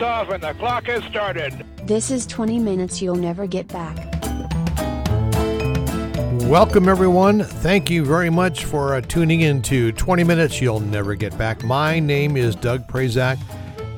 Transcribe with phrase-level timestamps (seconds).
[0.00, 1.64] liftoff and the clock has started.
[1.84, 3.96] This is 20 minutes you'll never get back.
[6.48, 7.44] Welcome, everyone.
[7.44, 11.62] Thank you very much for uh, tuning in to 20 Minutes You'll Never Get Back.
[11.62, 13.38] My name is Doug Prazak,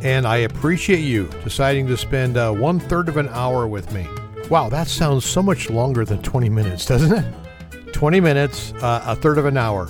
[0.02, 4.06] and I appreciate you deciding to spend uh, one third of an hour with me.
[4.50, 7.92] Wow, that sounds so much longer than 20 minutes, doesn't it?
[7.94, 9.88] 20 minutes, uh, a third of an hour.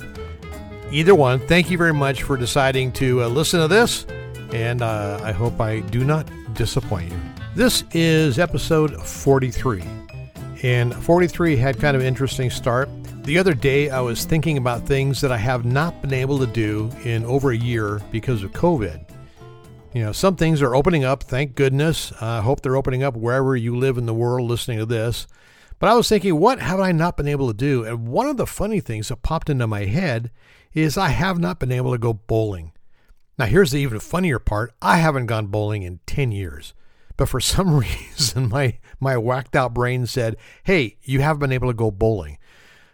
[0.91, 4.05] Either one, thank you very much for deciding to uh, listen to this,
[4.53, 7.19] and uh, I hope I do not disappoint you.
[7.55, 9.83] This is episode 43.
[10.61, 12.87] And 43 had kind of an interesting start.
[13.23, 16.45] The other day, I was thinking about things that I have not been able to
[16.45, 19.09] do in over a year because of COVID.
[19.93, 22.13] You know, some things are opening up, thank goodness.
[22.21, 25.25] I hope they're opening up wherever you live in the world listening to this.
[25.79, 27.85] But I was thinking, what have I not been able to do?
[27.85, 30.29] And one of the funny things that popped into my head
[30.73, 32.71] is I have not been able to go bowling.
[33.37, 36.73] Now, here's the even funnier part I haven't gone bowling in 10 years.
[37.17, 41.69] But for some reason, my, my whacked out brain said, hey, you have been able
[41.69, 42.37] to go bowling.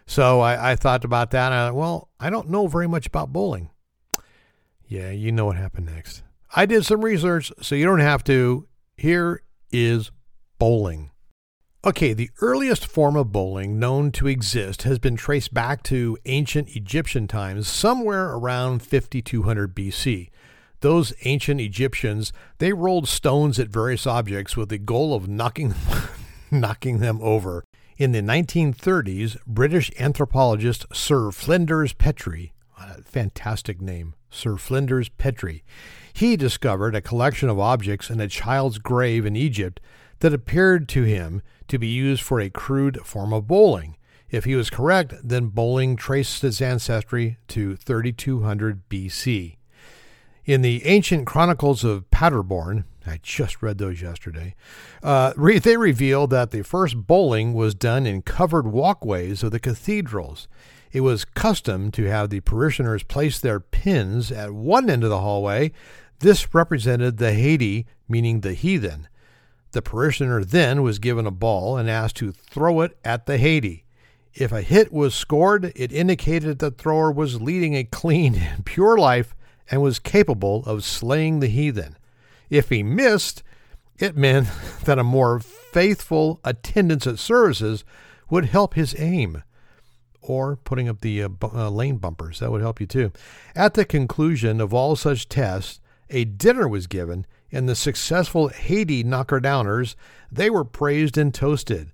[0.06, 1.52] So I, I thought about that.
[1.52, 3.70] I, well, I don't know very much about bowling.
[4.86, 6.24] Yeah, you know what happened next.
[6.54, 8.66] I did some research, so you don't have to.
[8.96, 10.10] Here is
[10.58, 11.12] bowling.
[11.82, 16.76] Okay, the earliest form of bowling known to exist has been traced back to ancient
[16.76, 20.28] Egyptian times, somewhere around 5200 BC.
[20.80, 25.74] Those ancient Egyptians, they rolled stones at various objects with the goal of knocking,
[26.50, 27.64] knocking them over.
[27.96, 35.64] In the 1930s, British anthropologist Sir Flinders Petrie, a fantastic name, Sir Flinders Petrie,
[36.12, 39.80] he discovered a collection of objects in a child's grave in Egypt
[40.20, 43.96] that appeared to him to be used for a crude form of bowling.
[44.30, 49.56] If he was correct, then bowling traced its ancestry to 3200 BC.
[50.44, 54.54] In the ancient chronicles of Paderborn, I just read those yesterday,
[55.02, 59.60] uh, re- they reveal that the first bowling was done in covered walkways of the
[59.60, 60.48] cathedrals.
[60.92, 65.20] It was custom to have the parishioners place their pins at one end of the
[65.20, 65.72] hallway.
[66.18, 69.08] This represented the Heide, meaning the heathen.
[69.72, 73.82] The parishioner then was given a ball and asked to throw it at the Heide.
[74.34, 78.64] If a hit was scored, it indicated that the thrower was leading a clean and
[78.64, 79.34] pure life
[79.70, 81.96] and was capable of slaying the heathen.
[82.48, 83.42] If he missed,
[83.98, 84.48] it meant
[84.84, 87.84] that a more faithful attendance at services
[88.28, 89.42] would help his aim.
[90.20, 93.10] Or putting up the uh, bu- uh, lane bumpers, that would help you too.
[93.54, 99.04] At the conclusion of all such tests, a dinner was given, and the successful Heide
[99.04, 99.94] knocker downers,
[100.30, 101.90] they were praised and toasted.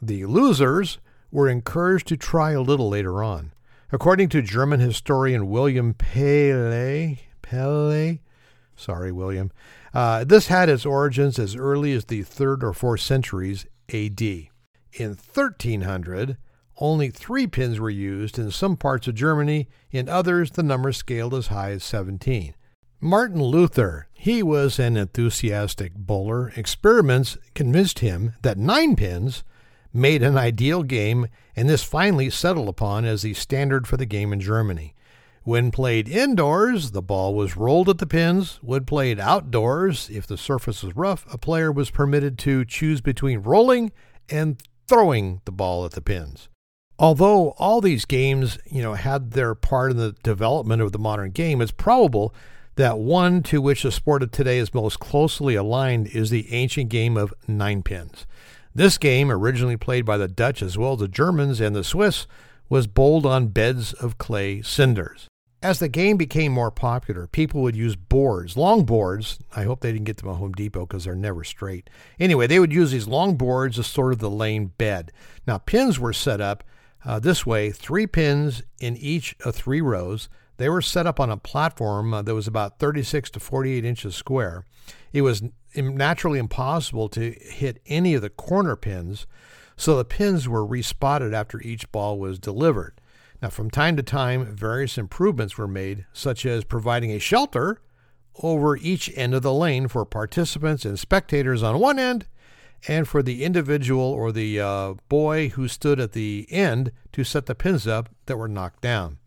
[0.00, 0.98] The losers
[1.30, 3.52] were encouraged to try a little later on.
[3.92, 8.18] According to German historian William Pehle, Pehle,
[8.74, 9.52] sorry, William,
[9.94, 14.20] uh, this had its origins as early as the third or fourth centuries AD.
[14.20, 16.36] In 1300,
[16.78, 21.34] only three pins were used in some parts of Germany, in others, the number scaled
[21.34, 22.54] as high as 17.
[23.00, 26.52] Martin Luther, he was an enthusiastic bowler.
[26.56, 29.44] Experiments convinced him that nine pins
[29.92, 34.32] made an ideal game, and this finally settled upon as the standard for the game
[34.32, 34.94] in Germany.
[35.42, 38.58] When played indoors, the ball was rolled at the pins.
[38.62, 43.40] When played outdoors, if the surface was rough, a player was permitted to choose between
[43.40, 43.92] rolling
[44.28, 46.48] and throwing the ball at the pins.
[46.98, 51.30] Although all these games, you know, had their part in the development of the modern
[51.30, 52.34] game, it's probable
[52.76, 56.88] that one to which the sport of today is most closely aligned is the ancient
[56.88, 58.26] game of ninepins.
[58.74, 62.26] This game, originally played by the Dutch as well as the Germans and the Swiss,
[62.68, 65.28] was bowled on beds of clay cinders.
[65.62, 69.38] As the game became more popular, people would use boards, long boards.
[69.54, 71.88] I hope they didn't get them at Home Depot because they're never straight.
[72.20, 75.10] Anyway, they would use these long boards as sort of the lane bed.
[75.46, 76.62] Now, pins were set up
[77.04, 80.28] uh, this way three pins in each of three rows.
[80.58, 84.14] They were set up on a platform uh, that was about 36 to 48 inches
[84.14, 84.64] square.
[85.12, 85.42] It was
[85.74, 89.26] naturally impossible to hit any of the corner pins,
[89.76, 93.00] so the pins were respotted after each ball was delivered.
[93.42, 97.82] Now, from time to time, various improvements were made, such as providing a shelter
[98.42, 102.26] over each end of the lane for participants and spectators on one end,
[102.88, 107.46] and for the individual or the uh, boy who stood at the end to set
[107.46, 109.18] the pins up that were knocked down.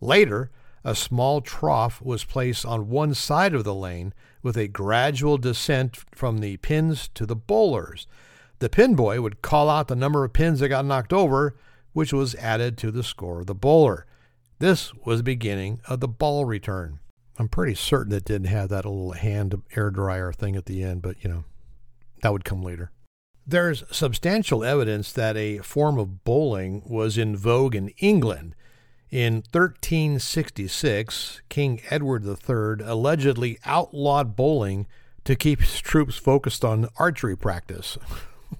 [0.00, 0.50] Later,
[0.84, 5.96] a small trough was placed on one side of the lane with a gradual descent
[6.12, 8.06] from the pins to the bowlers.
[8.60, 11.56] The pin boy would call out the number of pins that got knocked over,
[11.92, 14.06] which was added to the score of the bowler.
[14.58, 16.98] This was the beginning of the ball return.
[17.38, 21.02] I'm pretty certain it didn't have that little hand air dryer thing at the end,
[21.02, 21.44] but you know,
[22.22, 22.90] that would come later.
[23.46, 28.54] There's substantial evidence that a form of bowling was in vogue in England.
[29.10, 34.86] In 1366, King Edward III allegedly outlawed bowling
[35.24, 37.96] to keep his troops focused on archery practice.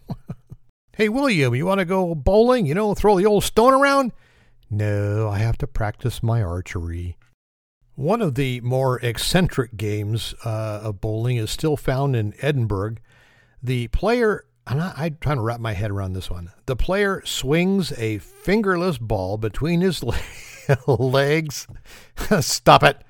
[0.96, 2.64] hey, William, you want to go bowling?
[2.64, 4.12] You know, throw the old stone around?
[4.70, 7.18] No, I have to practice my archery.
[7.94, 12.96] One of the more eccentric games uh, of bowling is still found in Edinburgh.
[13.62, 16.52] The player, I'm, I'm trying to wrap my head around this one.
[16.66, 20.04] The player swings a fingerless ball between his
[20.86, 21.66] legs.
[22.40, 23.02] Stop it.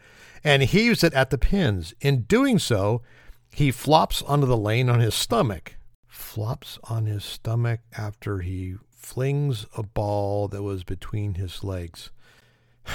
[0.44, 1.94] And heaves it at the pins.
[2.00, 3.02] In doing so,
[3.50, 5.76] he flops onto the lane on his stomach.
[6.06, 12.10] Flops on his stomach after he flings a ball that was between his legs.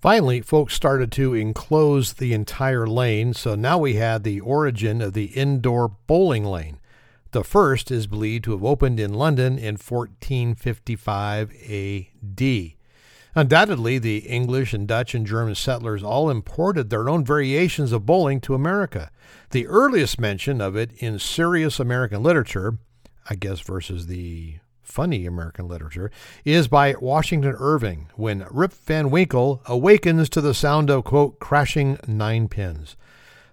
[0.00, 5.12] Finally, folks started to enclose the entire lane, so now we had the origin of
[5.12, 6.78] the indoor bowling lane.
[7.32, 12.72] The first is believed to have opened in London in 1455 AD.
[13.34, 18.40] Undoubtedly, the English and Dutch and German settlers all imported their own variations of bowling
[18.40, 19.10] to America.
[19.50, 22.78] The earliest mention of it in serious American literature,
[23.28, 26.10] I guess versus the funny American literature,
[26.46, 31.98] is by Washington Irving when Rip Van Winkle awakens to the sound of, quote, crashing
[32.06, 32.96] nine pins.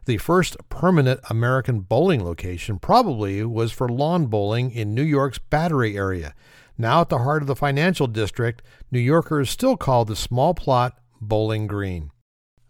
[0.05, 5.97] The first permanent American bowling location probably was for lawn bowling in New York's Battery
[5.97, 6.35] area.
[6.77, 8.61] Now at the heart of the financial district,
[8.91, 12.11] New Yorkers still call the small plot Bowling Green.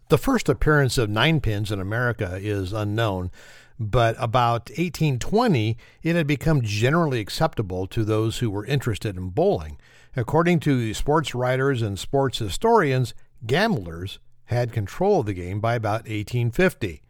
[0.08, 3.30] The first appearance of nine pins in America is unknown,
[3.78, 9.78] but about 1820 it had become generally acceptable to those who were interested in bowling.
[10.16, 13.12] According to sports writers and sports historians,
[13.44, 17.02] gamblers had control of the game by about 1850,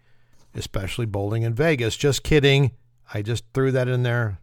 [0.58, 1.96] especially bowling in Vegas.
[1.96, 2.72] Just kidding.
[3.12, 4.38] I just threw that in there.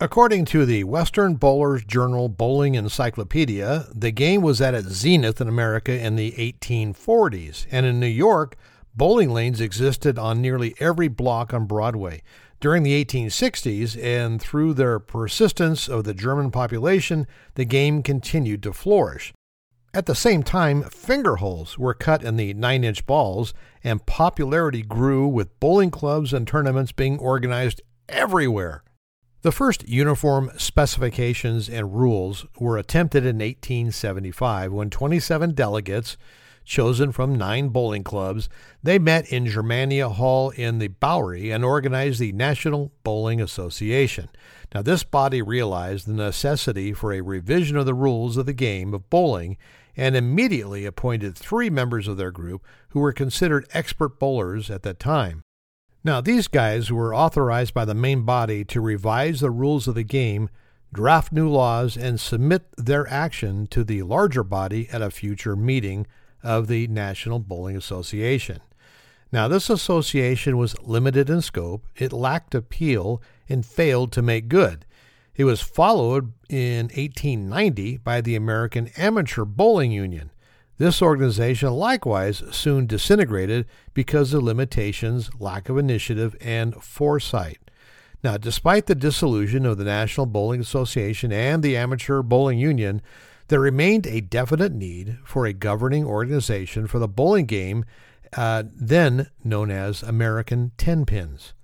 [0.00, 5.48] According to the Western Bowlers Journal Bowling Encyclopedia, the game was at its zenith in
[5.48, 8.56] America in the 1840s, and in New York,
[8.94, 12.22] Bowling lanes existed on nearly every block on Broadway.
[12.60, 18.72] During the 1860s and through their persistence of the German population, the game continued to
[18.72, 19.32] flourish.
[19.98, 23.52] At the same time, finger holes were cut in the 9 inch balls,
[23.82, 28.84] and popularity grew with bowling clubs and tournaments being organized everywhere.
[29.42, 36.16] The first uniform specifications and rules were attempted in 1875 when 27 delegates
[36.68, 38.48] chosen from nine bowling clubs,
[38.82, 44.28] they met in Germania Hall in the Bowery and organized the National Bowling Association.
[44.74, 48.92] Now, this body realized the necessity for a revision of the rules of the game
[48.92, 49.56] of bowling
[49.98, 55.00] and immediately appointed three members of their group who were considered expert bowlers at that
[55.00, 55.42] time.
[56.04, 60.04] Now, these guys were authorized by the main body to revise the rules of the
[60.04, 60.48] game,
[60.94, 66.06] draft new laws, and submit their action to the larger body at a future meeting
[66.44, 68.60] of the National Bowling Association.
[69.32, 74.86] Now, this association was limited in scope, it lacked appeal, and failed to make good.
[75.38, 80.32] It was followed in 1890 by the American Amateur Bowling Union.
[80.78, 87.58] This organization likewise soon disintegrated because of limitations, lack of initiative, and foresight.
[88.24, 93.00] Now, despite the dissolution of the National Bowling Association and the Amateur Bowling Union,
[93.46, 97.84] there remained a definite need for a governing organization for the bowling game,
[98.36, 101.54] uh, then known as American Ten Pins.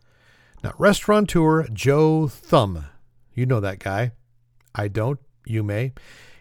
[0.62, 2.84] Now, restaurateur Joe Thum,
[3.34, 4.12] you know that guy.
[4.74, 5.92] I don't, you may.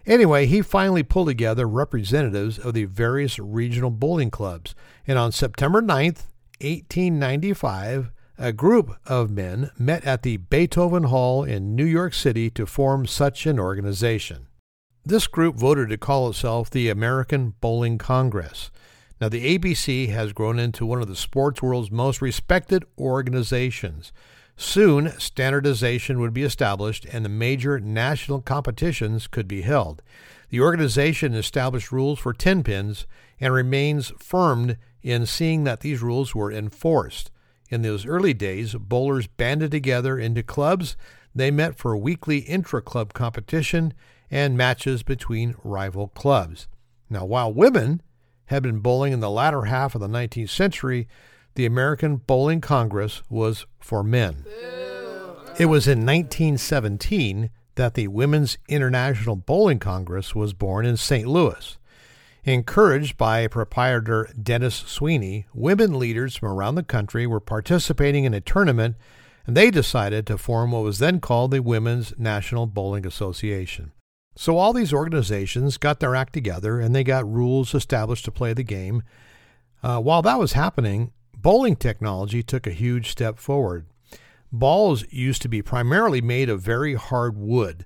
[0.06, 4.76] Anyway, he finally pulled together representatives of the various regional bowling clubs,
[5.08, 6.24] and on September 9th,
[6.60, 12.66] 1895, a group of men met at the Beethoven Hall in New York City to
[12.66, 14.48] form such an organization.
[15.06, 18.72] This group voted to call itself the American Bowling Congress.
[19.22, 24.12] Now, the ABC has grown into one of the sports world's most respected organizations.
[24.56, 30.02] Soon, standardization would be established and the major national competitions could be held.
[30.50, 33.08] The organization established rules for 10 pins
[33.40, 37.32] and remains firm in seeing that these rules were enforced.
[37.70, 40.96] In those early days, bowlers banded together into clubs.
[41.34, 43.94] They met for weekly intra club competition
[44.30, 46.68] and matches between rival clubs.
[47.10, 48.02] Now, while women
[48.46, 51.08] had been bowling in the latter half of the 19th century,
[51.56, 54.46] the American Bowling Congress was for men.
[55.60, 61.28] It was in 1917 that the Women's International Bowling Congress was born in St.
[61.28, 61.78] Louis.
[62.44, 68.42] Encouraged by proprietor Dennis Sweeney, women leaders from around the country were participating in a
[68.42, 68.96] tournament
[69.46, 73.92] and they decided to form what was then called the Women's National Bowling Association.
[74.36, 78.54] So all these organizations got their act together and they got rules established to play
[78.54, 79.04] the game.
[79.84, 81.12] Uh, while that was happening,
[81.44, 83.86] bowling technology took a huge step forward.
[84.52, 87.86] Balls used to be primarily made of very hard wood,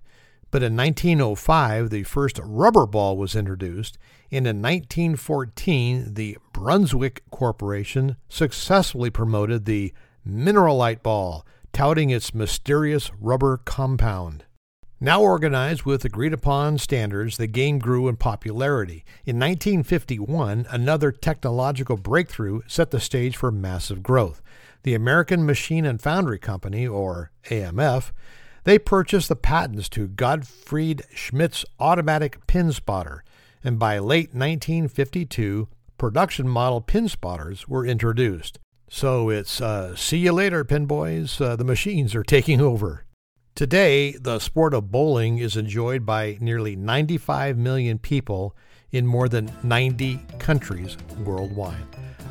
[0.51, 3.97] but in 1905 the first rubber ball was introduced,
[4.31, 9.91] and in 1914 the Brunswick Corporation successfully promoted the
[10.25, 14.45] Mineralite ball, touting its mysterious rubber compound.
[14.99, 19.05] Now organized with agreed upon standards, the game grew in popularity.
[19.25, 24.41] In 1951, another technological breakthrough set the stage for massive growth.
[24.81, 28.11] The American Machine and Foundry Company, or AMF,
[28.63, 33.23] they purchased the patents to Gottfried Schmidt's automatic pin spotter,
[33.63, 35.67] and by late 1952,
[35.99, 38.57] production model pin spotters were introduced.
[38.89, 41.39] So it's uh, see you later, pin boys.
[41.39, 43.03] Uh, the machines are taking over.
[43.57, 48.55] Today, the sport of bowling is enjoyed by nearly 95 million people
[48.91, 50.95] in more than 90 countries
[51.25, 51.81] worldwide.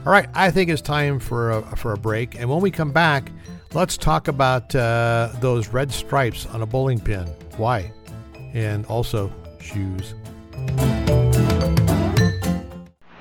[0.06, 2.36] All right, I think it's time for a, for a break.
[2.36, 3.32] And when we come back,
[3.74, 7.26] let's talk about uh, those red stripes on a bowling pin.
[7.56, 7.90] Why?
[8.54, 10.14] And also shoes.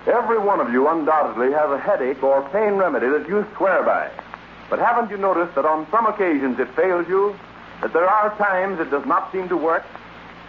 [0.05, 4.11] Every one of you undoubtedly has a headache or pain remedy that you swear by.
[4.69, 7.35] But haven't you noticed that on some occasions it fails you?
[7.81, 9.85] That there are times it does not seem to work?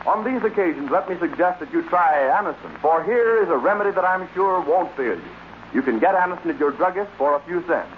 [0.07, 3.91] On these occasions, let me suggest that you try Anacin, for here is a remedy
[3.91, 5.31] that I'm sure won't fail you.
[5.75, 7.91] You can get Anacin at your druggist for a few cents.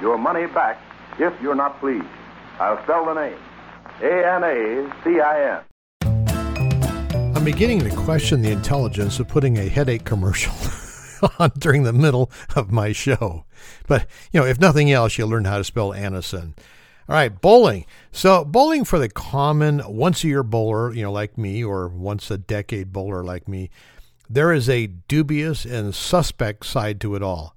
[0.00, 0.80] Your money back
[1.18, 2.06] if you're not pleased.
[2.58, 3.38] I'll spell the name.
[4.00, 5.64] A-N-A-C-I-N.
[7.36, 10.54] I'm beginning to question the intelligence of putting a headache commercial
[11.38, 13.44] on during the middle of my show.
[13.86, 16.54] But, you know, if nothing else, you'll learn how to spell Anacin.
[17.10, 17.86] All right, bowling.
[18.12, 22.30] So, bowling for the common once a year bowler, you know, like me, or once
[22.30, 23.68] a decade bowler like me,
[24.28, 27.56] there is a dubious and suspect side to it all.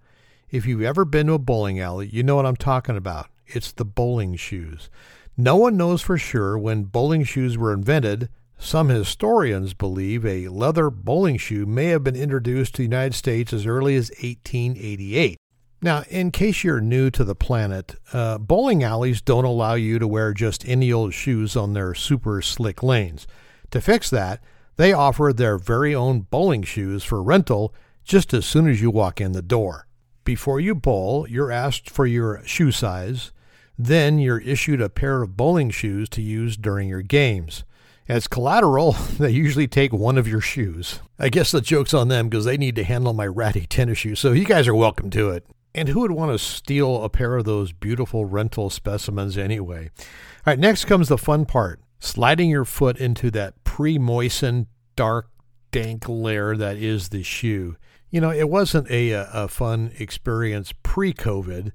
[0.50, 3.28] If you've ever been to a bowling alley, you know what I'm talking about.
[3.46, 4.90] It's the bowling shoes.
[5.38, 10.90] No one knows for sure when bowling shoes were invented, some historians believe a leather
[10.90, 15.38] bowling shoe may have been introduced to the United States as early as 1888.
[15.84, 20.08] Now, in case you're new to the planet, uh, bowling alleys don't allow you to
[20.08, 23.28] wear just any old shoes on their super slick lanes.
[23.72, 24.42] To fix that,
[24.78, 27.76] they offer their very own bowling shoes for rental
[28.06, 29.86] just as soon as you walk in the door.
[30.24, 33.34] Before you bowl, you're asked for your shoe size.
[33.78, 37.66] Then you're issued a pair of bowling shoes to use during your games.
[38.08, 41.02] As collateral, they usually take one of your shoes.
[41.20, 44.22] I guess the joke's on them because they need to handle my ratty tennis shoes,
[44.22, 45.46] so you guys are welcome to it.
[45.76, 49.90] And who would want to steal a pair of those beautiful rental specimens anyway?
[49.98, 50.06] All
[50.48, 55.30] right, next comes the fun part sliding your foot into that pre moistened, dark,
[55.72, 57.76] dank layer that is the shoe.
[58.10, 61.72] You know, it wasn't a, a fun experience pre COVID.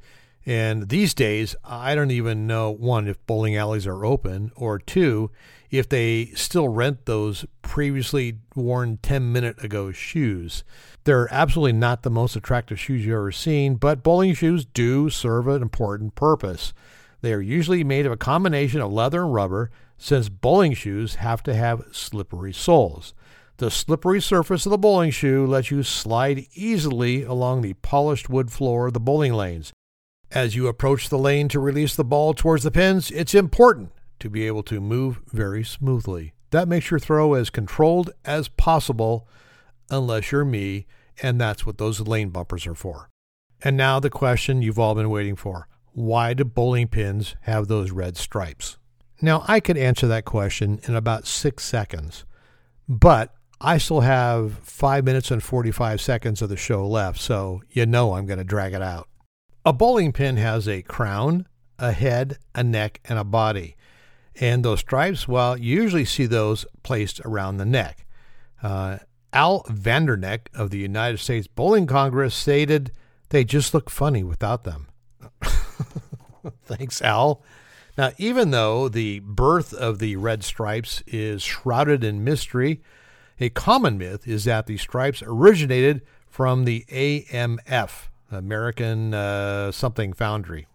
[0.46, 5.30] And these days, I don't even know one, if bowling alleys are open, or two,
[5.70, 10.64] if they still rent those previously worn 10 minute ago shoes.
[11.04, 15.46] They're absolutely not the most attractive shoes you've ever seen, but bowling shoes do serve
[15.48, 16.72] an important purpose.
[17.20, 21.42] They are usually made of a combination of leather and rubber, since bowling shoes have
[21.42, 23.14] to have slippery soles.
[23.56, 28.52] The slippery surface of the bowling shoe lets you slide easily along the polished wood
[28.52, 29.72] floor of the bowling lanes.
[30.30, 34.30] As you approach the lane to release the ball towards the pins, it's important to
[34.30, 36.34] be able to move very smoothly.
[36.50, 39.28] That makes your throw as controlled as possible,
[39.90, 40.86] unless you're me,
[41.22, 43.10] and that's what those lane bumpers are for.
[43.62, 47.90] And now the question you've all been waiting for why do bowling pins have those
[47.90, 48.78] red stripes?
[49.20, 52.24] Now, I could answer that question in about six seconds,
[52.88, 57.84] but I still have five minutes and 45 seconds of the show left, so you
[57.84, 59.08] know I'm going to drag it out.
[59.64, 61.48] A bowling pin has a crown,
[61.80, 63.74] a head, a neck, and a body.
[64.40, 68.06] And those stripes, well, you usually see those placed around the neck.
[68.62, 68.98] Uh,
[69.32, 72.92] Al Vanderneck of the United States Bowling Congress stated
[73.30, 74.88] they just look funny without them.
[76.64, 77.42] Thanks, Al.
[77.96, 82.80] Now, even though the birth of the red stripes is shrouded in mystery,
[83.40, 90.66] a common myth is that the stripes originated from the AMF, American uh, something foundry.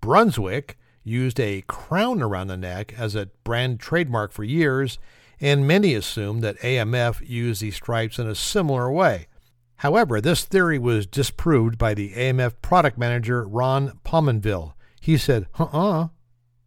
[0.00, 4.98] Brunswick used a crown around the neck as a brand trademark for years,
[5.40, 9.28] and many assumed that AMF used these stripes in a similar way.
[9.76, 14.72] However, this theory was disproved by the AMF product manager Ron Pominville.
[15.00, 16.08] He said, uh uh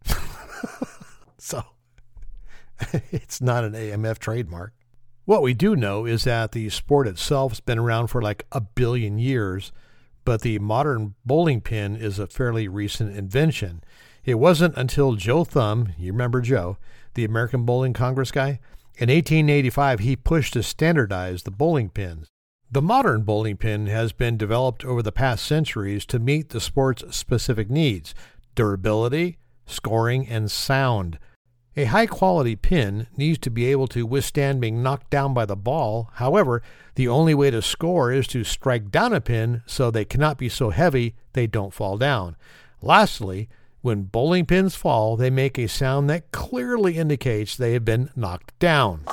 [1.38, 1.64] so,
[3.12, 4.74] it's not an AMF trademark.
[5.26, 8.62] What we do know is that the sport itself has been around for like a
[8.62, 9.72] billion years,
[10.24, 13.84] but the modern bowling pin is a fairly recent invention.
[14.26, 16.78] It wasn't until Joe Thum, you remember Joe,
[17.14, 18.60] the American Bowling Congress guy,
[18.98, 22.28] in 1885 he pushed to standardize the bowling pins.
[22.72, 27.16] The modern bowling pin has been developed over the past centuries to meet the sport's
[27.16, 28.14] specific needs
[28.56, 31.18] durability, scoring, and sound.
[31.78, 35.56] A high quality pin needs to be able to withstand being knocked down by the
[35.56, 36.10] ball.
[36.16, 36.62] However,
[36.96, 40.50] the only way to score is to strike down a pin so they cannot be
[40.50, 42.36] so heavy they don't fall down.
[42.82, 43.48] Lastly,
[43.82, 48.58] when bowling pins fall, they make a sound that clearly indicates they have been knocked
[48.60, 49.04] down.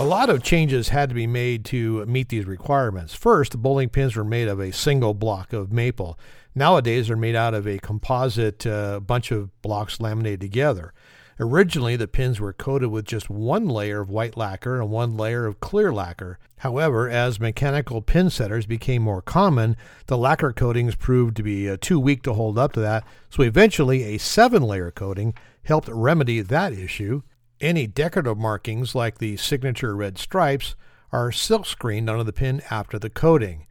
[0.00, 3.14] A lot of changes had to be made to meet these requirements.
[3.14, 6.16] First, bowling pins were made of a single block of maple.
[6.54, 10.92] Nowadays, they're made out of a composite uh, bunch of blocks laminated together.
[11.40, 15.46] Originally, the pins were coated with just one layer of white lacquer and one layer
[15.46, 16.38] of clear lacquer.
[16.58, 19.76] However, as mechanical pin setters became more common,
[20.06, 23.44] the lacquer coatings proved to be uh, too weak to hold up to that, so
[23.44, 27.22] eventually a seven layer coating helped remedy that issue.
[27.60, 30.74] Any decorative markings, like the signature red stripes,
[31.12, 33.67] are silk screened onto the pin after the coating.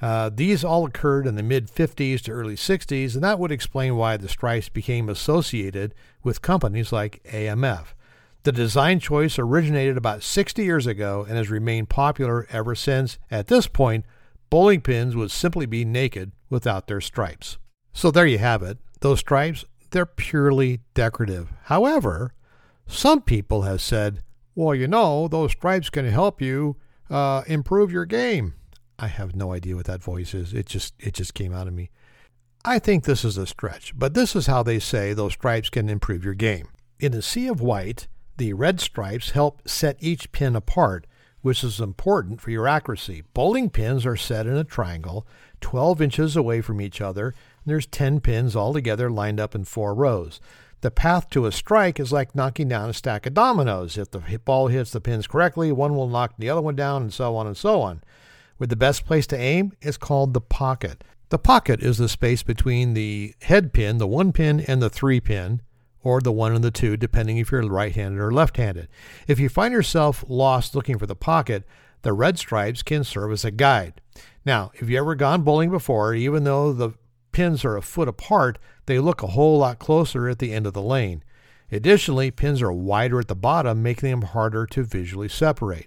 [0.00, 3.96] Uh, these all occurred in the mid 50s to early 60s, and that would explain
[3.96, 7.88] why the stripes became associated with companies like AMF.
[8.42, 13.18] The design choice originated about 60 years ago and has remained popular ever since.
[13.30, 14.06] At this point,
[14.48, 17.58] bowling pins would simply be naked without their stripes.
[17.92, 18.78] So there you have it.
[19.00, 21.52] Those stripes, they're purely decorative.
[21.64, 22.32] However,
[22.86, 24.22] some people have said,
[24.54, 26.76] well, you know, those stripes can help you
[27.10, 28.54] uh, improve your game.
[29.00, 30.52] I have no idea what that voice is.
[30.52, 31.90] It just it just came out of me.
[32.64, 35.88] I think this is a stretch, but this is how they say those stripes can
[35.88, 36.68] improve your game.
[36.98, 41.06] In a sea of white, the red stripes help set each pin apart,
[41.40, 43.22] which is important for your accuracy.
[43.32, 45.26] Bowling pins are set in a triangle,
[45.62, 47.34] 12 inches away from each other, and
[47.64, 50.38] there's 10 pins all together lined up in four rows.
[50.82, 53.96] The path to a strike is like knocking down a stack of dominoes.
[53.96, 57.12] If the ball hits the pins correctly, one will knock the other one down, and
[57.12, 58.02] so on and so on
[58.60, 61.02] where the best place to aim is called the pocket.
[61.30, 65.18] The pocket is the space between the head pin, the one pin, and the three
[65.18, 65.62] pin,
[66.02, 68.88] or the one and the two, depending if you're right handed or left handed.
[69.26, 71.64] If you find yourself lost looking for the pocket,
[72.02, 74.02] the red stripes can serve as a guide.
[74.44, 76.92] Now, if you've ever gone bowling before, even though the
[77.32, 80.74] pins are a foot apart, they look a whole lot closer at the end of
[80.74, 81.24] the lane.
[81.72, 85.86] Additionally, pins are wider at the bottom, making them harder to visually separate.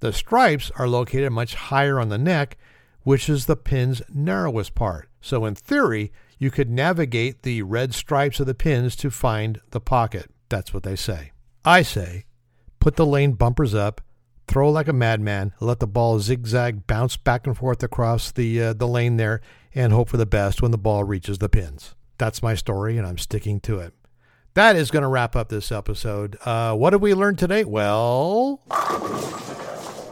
[0.00, 2.56] The stripes are located much higher on the neck,
[3.02, 5.08] which is the pin's narrowest part.
[5.20, 9.80] So, in theory, you could navigate the red stripes of the pins to find the
[9.80, 10.30] pocket.
[10.48, 11.32] That's what they say.
[11.64, 12.24] I say,
[12.78, 14.00] put the lane bumpers up,
[14.48, 18.72] throw like a madman, let the ball zigzag bounce back and forth across the uh,
[18.72, 19.42] the lane there,
[19.74, 21.94] and hope for the best when the ball reaches the pins.
[22.16, 23.92] That's my story, and I'm sticking to it.
[24.54, 26.36] That is going to wrap up this episode.
[26.44, 27.64] Uh, what did we learn today?
[27.64, 28.62] Well.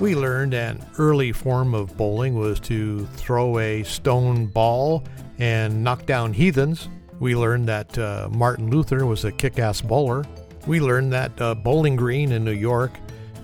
[0.01, 5.03] We learned an early form of bowling was to throw a stone ball
[5.39, 6.89] and knock down heathens.
[7.19, 10.25] We learned that uh, Martin Luther was a kick ass bowler.
[10.69, 12.93] We learned that uh, Bowling Green in New York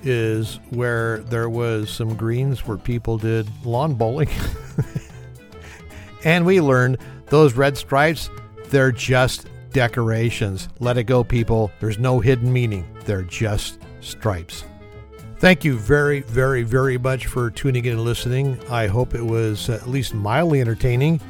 [0.05, 4.29] is where there was some greens where people did lawn bowling.
[6.25, 8.31] and we learned those red stripes,
[8.67, 10.69] they're just decorations.
[10.79, 11.73] Let it go, people.
[11.81, 14.65] There's no hidden meaning, they're just stripes.
[15.45, 18.59] Thank you very, very, very much for tuning in and listening.
[18.71, 21.21] I hope it was at least mildly entertaining